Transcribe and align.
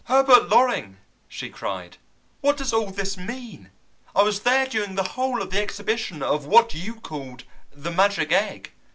"Herbert 0.05 0.49
Loring," 0.49 0.97
she 1.27 1.51
cried, 1.51 1.97
"what 2.39 2.57
does 2.57 2.73
all 2.73 2.89
this 2.89 3.17
mean? 3.17 3.69
I 4.15 4.23
was 4.23 4.39
there 4.39 4.65
during 4.65 4.95
the 4.95 5.09
whole 5.09 5.43
of 5.43 5.51
the 5.51 5.61
exhibition 5.61 6.23
of 6.23 6.47
what 6.47 6.73
you 6.73 6.95
called 6.95 7.43
the 7.71 7.91
magic 7.91 8.31
egg. 8.31 8.71